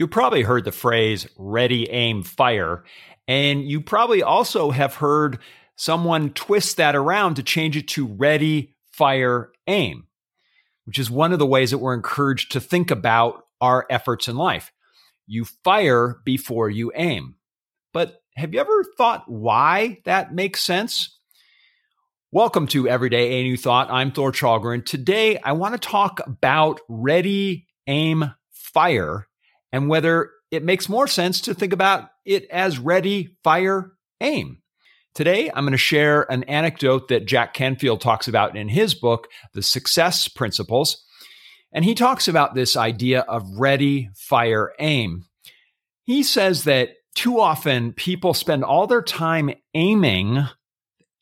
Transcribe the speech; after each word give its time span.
You 0.00 0.08
probably 0.08 0.40
heard 0.40 0.64
the 0.64 0.72
phrase 0.72 1.28
ready, 1.36 1.86
aim, 1.90 2.22
fire. 2.22 2.84
And 3.28 3.68
you 3.68 3.82
probably 3.82 4.22
also 4.22 4.70
have 4.70 4.94
heard 4.94 5.40
someone 5.76 6.30
twist 6.30 6.78
that 6.78 6.96
around 6.96 7.34
to 7.34 7.42
change 7.42 7.76
it 7.76 7.86
to 7.88 8.06
ready, 8.06 8.74
fire, 8.92 9.52
aim, 9.66 10.06
which 10.86 10.98
is 10.98 11.10
one 11.10 11.34
of 11.34 11.38
the 11.38 11.44
ways 11.44 11.72
that 11.72 11.78
we're 11.80 11.92
encouraged 11.92 12.52
to 12.52 12.60
think 12.60 12.90
about 12.90 13.44
our 13.60 13.84
efforts 13.90 14.26
in 14.26 14.36
life. 14.36 14.72
You 15.26 15.44
fire 15.44 16.16
before 16.24 16.70
you 16.70 16.90
aim. 16.94 17.34
But 17.92 18.22
have 18.36 18.54
you 18.54 18.60
ever 18.60 18.82
thought 18.96 19.30
why 19.30 19.98
that 20.06 20.32
makes 20.32 20.64
sense? 20.64 21.18
Welcome 22.32 22.68
to 22.68 22.88
Everyday 22.88 23.32
A 23.32 23.42
New 23.42 23.58
Thought. 23.58 23.90
I'm 23.90 24.12
Thor 24.12 24.32
Challgren. 24.32 24.82
Today, 24.82 25.36
I 25.36 25.52
want 25.52 25.74
to 25.74 25.78
talk 25.78 26.26
about 26.26 26.80
ready, 26.88 27.66
aim, 27.86 28.32
fire 28.50 29.26
and 29.72 29.88
whether 29.88 30.30
it 30.50 30.64
makes 30.64 30.88
more 30.88 31.06
sense 31.06 31.40
to 31.42 31.54
think 31.54 31.72
about 31.72 32.08
it 32.24 32.46
as 32.50 32.78
ready, 32.78 33.36
fire, 33.44 33.92
aim. 34.20 34.58
Today, 35.14 35.50
I'm 35.52 35.64
going 35.64 35.72
to 35.72 35.78
share 35.78 36.30
an 36.30 36.44
anecdote 36.44 37.08
that 37.08 37.26
Jack 37.26 37.52
Canfield 37.54 38.00
talks 38.00 38.28
about 38.28 38.56
in 38.56 38.68
his 38.68 38.94
book, 38.94 39.28
The 39.54 39.62
Success 39.62 40.28
Principles. 40.28 41.04
And 41.72 41.84
he 41.84 41.94
talks 41.94 42.28
about 42.28 42.54
this 42.54 42.76
idea 42.76 43.20
of 43.20 43.44
ready, 43.58 44.10
fire, 44.14 44.72
aim. 44.78 45.24
He 46.04 46.22
says 46.22 46.64
that 46.64 46.90
too 47.14 47.40
often 47.40 47.92
people 47.92 48.34
spend 48.34 48.64
all 48.64 48.86
their 48.86 49.02
time 49.02 49.50
aiming, 49.74 50.44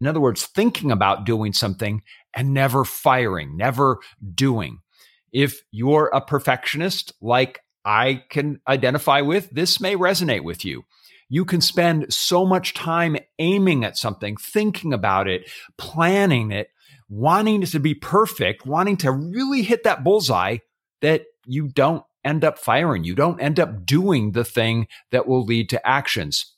in 0.00 0.06
other 0.06 0.20
words, 0.20 0.46
thinking 0.46 0.90
about 0.90 1.24
doing 1.24 1.52
something 1.52 2.02
and 2.34 2.52
never 2.52 2.84
firing, 2.84 3.56
never 3.56 3.98
doing. 4.34 4.78
If 5.32 5.60
you're 5.70 6.10
a 6.12 6.20
perfectionist 6.20 7.12
like 7.20 7.60
I 7.86 8.24
can 8.28 8.60
identify 8.66 9.20
with, 9.20 9.48
this 9.50 9.80
may 9.80 9.94
resonate 9.94 10.42
with 10.42 10.64
you. 10.64 10.84
You 11.28 11.44
can 11.44 11.60
spend 11.60 12.12
so 12.12 12.44
much 12.44 12.74
time 12.74 13.16
aiming 13.38 13.84
at 13.84 13.96
something, 13.96 14.36
thinking 14.36 14.92
about 14.92 15.28
it, 15.28 15.48
planning 15.78 16.50
it, 16.50 16.68
wanting 17.08 17.62
it 17.62 17.66
to 17.66 17.80
be 17.80 17.94
perfect, 17.94 18.66
wanting 18.66 18.96
to 18.98 19.12
really 19.12 19.62
hit 19.62 19.84
that 19.84 20.02
bullseye 20.02 20.58
that 21.00 21.24
you 21.46 21.68
don't 21.68 22.04
end 22.24 22.44
up 22.44 22.58
firing. 22.58 23.04
You 23.04 23.14
don't 23.14 23.40
end 23.40 23.60
up 23.60 23.86
doing 23.86 24.32
the 24.32 24.44
thing 24.44 24.88
that 25.12 25.28
will 25.28 25.44
lead 25.44 25.68
to 25.70 25.88
actions. 25.88 26.54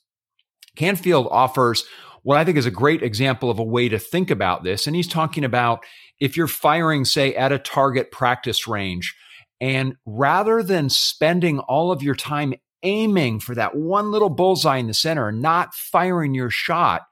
Canfield 0.75 1.27
offers 1.29 1.85
what 2.23 2.37
I 2.37 2.43
think 2.43 2.57
is 2.57 2.65
a 2.65 2.71
great 2.71 3.03
example 3.03 3.51
of 3.51 3.59
a 3.59 3.63
way 3.63 3.87
to 3.89 3.99
think 3.99 4.31
about 4.31 4.63
this. 4.63 4.87
And 4.87 4.95
he's 4.95 5.07
talking 5.07 5.43
about 5.43 5.85
if 6.19 6.35
you're 6.35 6.47
firing, 6.47 7.05
say, 7.05 7.35
at 7.35 7.51
a 7.51 7.59
target 7.59 8.11
practice 8.11 8.67
range, 8.67 9.15
and 9.61 9.95
rather 10.05 10.63
than 10.63 10.89
spending 10.89 11.59
all 11.59 11.91
of 11.91 12.01
your 12.01 12.15
time 12.15 12.53
aiming 12.83 13.39
for 13.39 13.55
that 13.55 13.75
one 13.75 14.11
little 14.11 14.29
bullseye 14.29 14.77
in 14.77 14.87
the 14.87 14.93
center 14.93 15.27
and 15.27 15.41
not 15.41 15.73
firing 15.73 16.33
your 16.33 16.49
shot, 16.49 17.03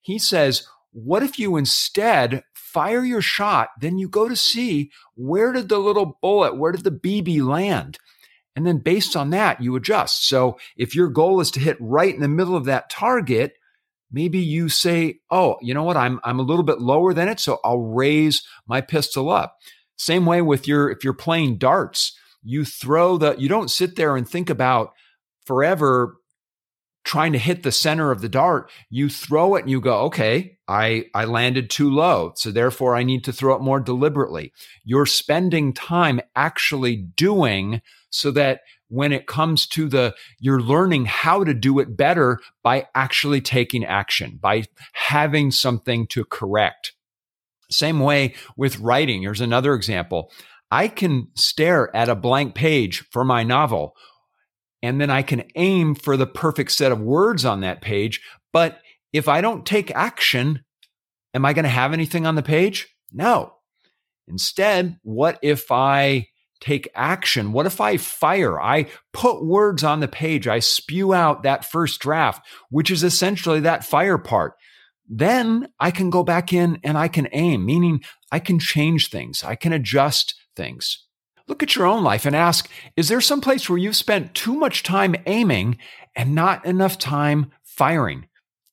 he 0.00 0.18
says, 0.18 0.66
what 0.92 1.22
if 1.22 1.38
you 1.38 1.56
instead 1.56 2.42
fire 2.54 3.04
your 3.04 3.22
shot, 3.22 3.68
then 3.80 3.98
you 3.98 4.08
go 4.08 4.28
to 4.28 4.36
see 4.36 4.90
where 5.14 5.52
did 5.52 5.68
the 5.68 5.78
little 5.78 6.18
bullet, 6.20 6.56
where 6.56 6.72
did 6.72 6.84
the 6.84 6.90
BB 6.90 7.42
land? 7.42 7.98
And 8.54 8.66
then 8.66 8.78
based 8.78 9.14
on 9.14 9.30
that, 9.30 9.62
you 9.62 9.76
adjust. 9.76 10.26
So 10.28 10.58
if 10.76 10.94
your 10.94 11.08
goal 11.08 11.40
is 11.40 11.50
to 11.52 11.60
hit 11.60 11.76
right 11.78 12.14
in 12.14 12.20
the 12.20 12.28
middle 12.28 12.56
of 12.56 12.64
that 12.64 12.88
target, 12.88 13.52
maybe 14.10 14.38
you 14.38 14.68
say, 14.68 15.18
oh, 15.30 15.56
you 15.60 15.74
know 15.74 15.82
what? 15.84 15.96
I'm, 15.96 16.20
I'm 16.24 16.38
a 16.38 16.42
little 16.42 16.62
bit 16.62 16.80
lower 16.80 17.12
than 17.12 17.28
it. 17.28 17.38
So 17.38 17.58
I'll 17.62 17.78
raise 17.78 18.42
my 18.66 18.80
pistol 18.80 19.28
up. 19.30 19.56
Same 19.96 20.26
way 20.26 20.42
with 20.42 20.68
your, 20.68 20.90
if 20.90 21.02
you're 21.02 21.12
playing 21.12 21.58
darts, 21.58 22.16
you 22.42 22.64
throw 22.64 23.18
the, 23.18 23.34
you 23.38 23.48
don't 23.48 23.70
sit 23.70 23.96
there 23.96 24.16
and 24.16 24.28
think 24.28 24.50
about 24.50 24.92
forever 25.44 26.16
trying 27.06 27.32
to 27.32 27.38
hit 27.38 27.62
the 27.62 27.72
center 27.72 28.10
of 28.10 28.20
the 28.20 28.28
dart. 28.28 28.70
You 28.90 29.08
throw 29.08 29.54
it 29.54 29.62
and 29.62 29.70
you 29.70 29.80
go, 29.80 30.00
okay, 30.06 30.58
I, 30.66 31.04
I 31.14 31.24
landed 31.24 31.70
too 31.70 31.88
low. 31.88 32.32
So 32.34 32.50
therefore 32.50 32.96
I 32.96 33.04
need 33.04 33.22
to 33.24 33.32
throw 33.32 33.54
it 33.54 33.62
more 33.62 33.78
deliberately. 33.78 34.52
You're 34.84 35.06
spending 35.06 35.72
time 35.72 36.20
actually 36.34 36.96
doing 36.96 37.80
so 38.10 38.32
that 38.32 38.60
when 38.88 39.12
it 39.12 39.28
comes 39.28 39.68
to 39.68 39.88
the, 39.88 40.16
you're 40.40 40.60
learning 40.60 41.04
how 41.04 41.44
to 41.44 41.54
do 41.54 41.78
it 41.78 41.96
better 41.96 42.40
by 42.64 42.88
actually 42.94 43.40
taking 43.40 43.84
action, 43.84 44.38
by 44.42 44.64
having 44.92 45.52
something 45.52 46.08
to 46.08 46.24
correct. 46.24 46.92
Same 47.70 48.00
way 48.00 48.34
with 48.56 48.78
writing. 48.78 49.22
Here's 49.22 49.40
another 49.40 49.74
example. 49.74 50.30
I 50.70 50.88
can 50.88 51.28
stare 51.34 51.94
at 51.94 52.08
a 52.08 52.14
blank 52.14 52.54
page 52.54 53.04
for 53.10 53.24
my 53.24 53.42
novel, 53.42 53.94
and 54.82 55.00
then 55.00 55.10
I 55.10 55.22
can 55.22 55.44
aim 55.54 55.94
for 55.94 56.16
the 56.16 56.26
perfect 56.26 56.72
set 56.72 56.92
of 56.92 57.00
words 57.00 57.44
on 57.44 57.60
that 57.60 57.80
page. 57.80 58.20
But 58.52 58.78
if 59.12 59.28
I 59.28 59.40
don't 59.40 59.64
take 59.64 59.90
action, 59.92 60.64
am 61.34 61.44
I 61.44 61.52
going 61.52 61.64
to 61.64 61.68
have 61.68 61.92
anything 61.92 62.26
on 62.26 62.34
the 62.34 62.42
page? 62.42 62.88
No. 63.12 63.52
Instead, 64.28 64.98
what 65.02 65.38
if 65.42 65.70
I 65.70 66.26
take 66.60 66.88
action? 66.94 67.52
What 67.52 67.66
if 67.66 67.80
I 67.80 67.96
fire? 67.96 68.60
I 68.60 68.86
put 69.12 69.44
words 69.44 69.84
on 69.84 70.00
the 70.00 70.08
page. 70.08 70.48
I 70.48 70.58
spew 70.58 71.14
out 71.14 71.42
that 71.42 71.64
first 71.64 72.00
draft, 72.00 72.46
which 72.70 72.90
is 72.90 73.04
essentially 73.04 73.60
that 73.60 73.84
fire 73.84 74.18
part 74.18 74.54
then 75.08 75.68
I 75.78 75.90
can 75.90 76.10
go 76.10 76.22
back 76.22 76.52
in 76.52 76.78
and 76.82 76.98
I 76.98 77.08
can 77.08 77.28
aim, 77.32 77.64
meaning 77.64 78.02
I 78.32 78.38
can 78.38 78.58
change 78.58 79.10
things. 79.10 79.44
I 79.44 79.54
can 79.54 79.72
adjust 79.72 80.34
things. 80.54 81.04
Look 81.48 81.62
at 81.62 81.76
your 81.76 81.86
own 81.86 82.02
life 82.02 82.26
and 82.26 82.34
ask, 82.34 82.68
is 82.96 83.08
there 83.08 83.20
some 83.20 83.40
place 83.40 83.70
where 83.70 83.78
you've 83.78 83.96
spent 83.96 84.34
too 84.34 84.54
much 84.54 84.82
time 84.82 85.14
aiming 85.26 85.78
and 86.16 86.34
not 86.34 86.66
enough 86.66 86.98
time 86.98 87.52
firing? 87.62 88.26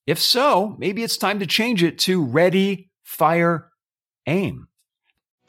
If 0.08 0.20
so, 0.20 0.76
maybe 0.80 1.04
it's 1.04 1.18
time 1.18 1.40
to 1.40 1.46
change 1.46 1.84
it 1.84 2.00
to 2.00 2.24
ready, 2.24 2.90
fire, 3.04 3.70
aim. 4.26 4.68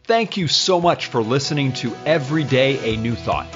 Thank 0.04 0.36
you 0.36 0.48
so 0.48 0.80
much 0.80 1.06
for 1.06 1.22
listening 1.22 1.72
to 1.74 1.96
Every 2.04 2.44
Day 2.44 2.94
a 2.94 2.98
New 2.98 3.14
Thought. 3.14 3.46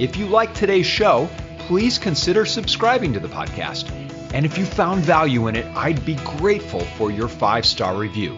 If 0.00 0.16
you 0.16 0.26
like 0.26 0.52
today's 0.52 0.86
show, 0.86 1.28
please 1.58 1.96
consider 1.96 2.44
subscribing 2.44 3.12
to 3.12 3.20
the 3.20 3.28
podcast 3.28 4.01
and 4.32 4.46
if 4.46 4.58
you 4.58 4.64
found 4.64 5.02
value 5.02 5.46
in 5.48 5.56
it, 5.56 5.66
I'd 5.76 6.04
be 6.04 6.14
grateful 6.16 6.80
for 6.80 7.10
your 7.10 7.28
five 7.28 7.66
star 7.66 7.96
review. 7.96 8.36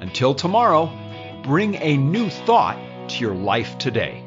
Until 0.00 0.34
tomorrow, 0.34 0.90
bring 1.42 1.76
a 1.76 1.96
new 1.96 2.28
thought 2.28 2.78
to 3.08 3.20
your 3.20 3.34
life 3.34 3.78
today. 3.78 4.25